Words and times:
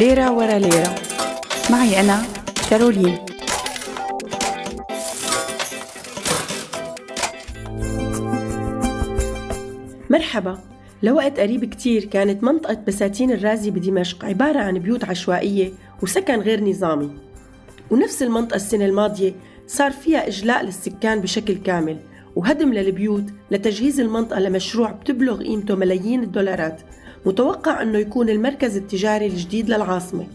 ليرة 0.00 0.32
ورا 0.32 0.58
ليرة. 0.58 0.94
معي 1.70 2.00
أنا 2.00 2.22
كارولين. 2.70 3.18
مرحبا. 10.10 10.58
لوقت 11.02 11.40
قريب 11.40 11.64
كتير 11.64 12.04
كانت 12.04 12.44
منطقة 12.44 12.74
بساتين 12.88 13.30
الرازي 13.30 13.70
بدمشق 13.70 14.24
عبارة 14.24 14.58
عن 14.58 14.78
بيوت 14.78 15.04
عشوائية 15.04 15.72
وسكن 16.02 16.40
غير 16.40 16.64
نظامي. 16.64 17.10
ونفس 17.90 18.22
المنطقة 18.22 18.56
السنة 18.56 18.84
الماضية 18.84 19.32
صار 19.66 19.90
فيها 19.90 20.28
إجلاء 20.28 20.64
للسكان 20.64 21.20
بشكل 21.20 21.54
كامل 21.54 21.98
وهدم 22.36 22.72
للبيوت 22.72 23.24
لتجهيز 23.50 24.00
المنطقة 24.00 24.40
لمشروع 24.40 24.90
بتبلغ 24.90 25.42
قيمته 25.42 25.74
ملايين 25.74 26.22
الدولارات. 26.22 26.80
متوقع 27.26 27.82
أنه 27.82 27.98
يكون 27.98 28.28
المركز 28.28 28.76
التجاري 28.76 29.26
الجديد 29.26 29.68
للعاصمة. 29.68 30.26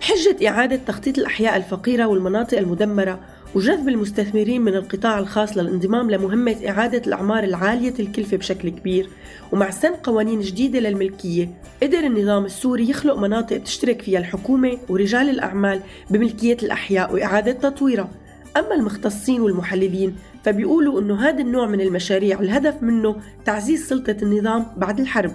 بحجة 0.00 0.48
إعادة 0.48 0.76
تخطيط 0.76 1.18
الأحياء 1.18 1.56
الفقيرة 1.56 2.06
والمناطق 2.06 2.58
المدمرة 2.58 3.20
وجذب 3.54 3.88
المستثمرين 3.88 4.62
من 4.62 4.74
القطاع 4.74 5.18
الخاص 5.18 5.56
للانضمام 5.56 6.10
لمهمة 6.10 6.56
إعادة 6.68 7.02
الأعمار 7.06 7.44
العالية 7.44 7.94
الكلفة 8.00 8.36
بشكل 8.36 8.68
كبير 8.68 9.08
ومع 9.52 9.70
سن 9.70 9.88
قوانين 9.88 10.40
جديدة 10.40 10.80
للملكية 10.80 11.48
قدر 11.82 11.98
النظام 11.98 12.44
السوري 12.44 12.90
يخلق 12.90 13.18
مناطق 13.18 13.58
تشترك 13.58 14.02
فيها 14.02 14.18
الحكومة 14.18 14.78
ورجال 14.88 15.30
الأعمال 15.30 15.80
بملكية 16.10 16.56
الأحياء 16.62 17.14
وإعادة 17.14 17.52
تطويرها. 17.52 18.10
أما 18.56 18.74
المختصين 18.74 19.40
والمحللين 19.40 20.16
فبيقولوا 20.44 21.00
أنه 21.00 21.28
هذا 21.28 21.40
النوع 21.40 21.66
من 21.66 21.80
المشاريع 21.80 22.40
الهدف 22.40 22.82
منه 22.82 23.16
تعزيز 23.44 23.88
سلطة 23.88 24.16
النظام 24.22 24.66
بعد 24.76 25.00
الحرب. 25.00 25.32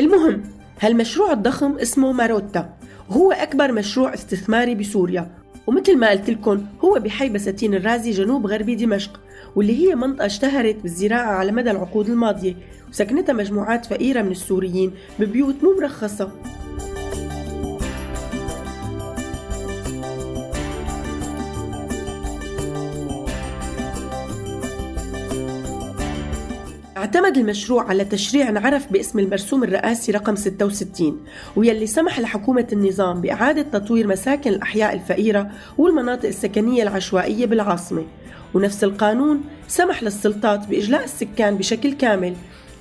المهم 0.00 0.42
هالمشروع 0.80 1.32
الضخم 1.32 1.78
اسمه 1.78 2.12
ماروتا. 2.12 2.76
وهو 3.10 3.32
أكبر 3.32 3.72
مشروع 3.72 4.14
استثماري 4.14 4.74
بسوريا. 4.74 5.30
ومثل 5.66 5.98
ما 5.98 6.10
قلت 6.10 6.30
لكم 6.30 6.66
هو 6.84 6.94
بحي 6.94 7.28
بساتين 7.28 7.74
الرازي 7.74 8.10
جنوب 8.10 8.46
غربي 8.46 8.74
دمشق 8.74 9.20
واللي 9.56 9.88
هي 9.88 9.94
منطقة 9.94 10.26
اشتهرت 10.26 10.76
بالزراعة 10.82 11.32
على 11.32 11.52
مدى 11.52 11.70
العقود 11.70 12.08
الماضية 12.08 12.54
وسكنتها 12.90 13.32
مجموعات 13.32 13.86
فقيرة 13.86 14.22
من 14.22 14.30
السوريين 14.30 14.92
ببيوت 15.18 15.54
مو 15.62 15.74
مرخصة 15.80 16.30
اعتمد 26.98 27.38
المشروع 27.38 27.88
على 27.88 28.04
تشريع 28.04 28.48
انعرف 28.48 28.92
باسم 28.92 29.18
المرسوم 29.18 29.64
الرئاسي 29.64 30.12
رقم 30.12 30.36
66 30.36 31.26
ويلي 31.56 31.86
سمح 31.86 32.20
لحكومة 32.20 32.66
النظام 32.72 33.20
بإعادة 33.20 33.62
تطوير 33.62 34.06
مساكن 34.06 34.50
الأحياء 34.50 34.94
الفقيرة 34.94 35.50
والمناطق 35.78 36.28
السكنية 36.28 36.82
العشوائية 36.82 37.46
بالعاصمة. 37.46 38.04
ونفس 38.54 38.84
القانون 38.84 39.40
سمح 39.68 40.02
للسلطات 40.02 40.66
بإجلاء 40.68 41.04
السكان 41.04 41.56
بشكل 41.56 41.92
كامل 41.92 42.34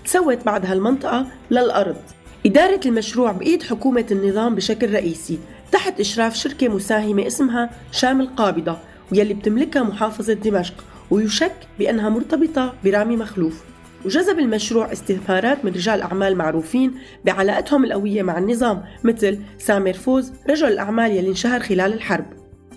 تسوت 0.05 0.45
بعد 0.45 0.65
هالمنطقة 0.65 1.27
للأرض. 1.51 1.97
إدارة 2.45 2.81
المشروع 2.85 3.31
بإيد 3.31 3.63
حكومة 3.63 4.05
النظام 4.11 4.55
بشكل 4.55 4.93
رئيسي 4.93 5.39
تحت 5.71 5.99
إشراف 5.99 6.35
شركة 6.35 6.67
مساهمة 6.67 7.27
اسمها 7.27 7.69
شام 7.91 8.21
القابضة 8.21 8.77
ويلي 9.11 9.33
بتملكها 9.33 9.83
محافظة 9.83 10.33
دمشق 10.33 10.73
ويشك 11.11 11.55
بأنها 11.79 12.09
مرتبطة 12.09 12.73
برامي 12.83 13.15
مخلوف. 13.15 13.76
وجذب 14.07 14.39
المشروع 14.39 14.91
استثمارات 14.91 15.65
من 15.65 15.71
رجال 15.71 16.01
أعمال 16.01 16.35
معروفين 16.35 16.93
بعلاقتهم 17.25 17.83
القوية 17.85 18.23
مع 18.23 18.37
النظام 18.37 18.83
مثل 19.03 19.39
سامر 19.57 19.93
فوز 19.93 20.33
رجل 20.49 20.67
الأعمال 20.67 21.11
يلي 21.11 21.29
انشهر 21.29 21.59
خلال 21.59 21.93
الحرب. 21.93 22.25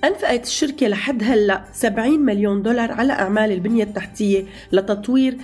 أنفقت 0.04 0.46
الشركة 0.46 0.88
لحد 0.88 1.22
هلأ 1.24 1.64
70 1.72 2.20
مليون 2.20 2.62
دولار 2.62 2.92
على 2.92 3.12
أعمال 3.12 3.52
البنية 3.52 3.84
التحتية 3.84 4.44
لتطوير 4.72 5.36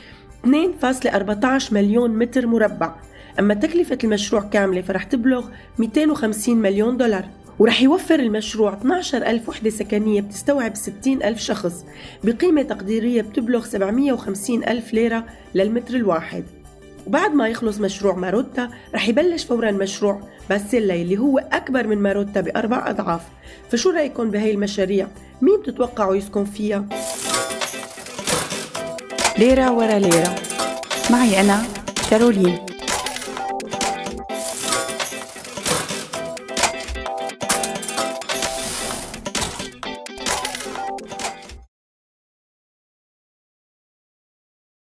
2.14 0.45 1.73
مليون 1.73 2.11
متر 2.11 2.47
مربع. 2.47 2.95
أما 3.39 3.55
تكلفة 3.55 3.99
المشروع 4.05 4.43
كاملة 4.43 4.83
فرح 4.83 5.05
تبلغ 5.05 5.49
250 5.79 6.57
مليون 6.57 6.97
دولار. 6.97 7.29
ورح 7.59 7.83
يوفر 7.83 8.15
المشروع 8.21 8.73
12 8.73 9.27
ألف 9.27 9.49
وحدة 9.49 9.71
سكنية 9.71 10.21
بتستوعب 10.21 10.77
60 10.77 11.23
ألف 11.23 11.41
شخص 11.41 11.85
بقيمة 12.25 12.63
تقديرية 12.63 13.23
بتبلغ 13.23 13.65
750 13.65 14.65
ألف 14.65 14.93
ليرة 14.95 15.25
للمتر 15.55 15.95
الواحد 15.95 16.45
وبعد 17.07 17.35
ما 17.35 17.49
يخلص 17.49 17.79
مشروع 17.81 18.15
ماروتا 18.15 18.71
رح 18.95 19.09
يبلش 19.09 19.45
فورا 19.45 19.71
مشروع 19.71 20.21
باسيلا 20.51 20.95
اللي 20.95 21.19
هو 21.19 21.39
أكبر 21.39 21.87
من 21.87 21.99
ماروتا 21.99 22.41
بأربع 22.41 22.91
أضعاف 22.91 23.21
فشو 23.71 23.91
رأيكم 23.91 24.31
بهي 24.31 24.51
المشاريع؟ 24.51 25.09
مين 25.43 25.61
بتتوقعوا 25.61 26.15
يسكن 26.17 26.45
فيها؟ 26.45 26.87
ليرة 29.39 29.73
ورا 29.73 29.99
ليرة 29.99 30.35
معي 31.11 31.41
أنا 31.41 31.63
كارولين 32.11 32.59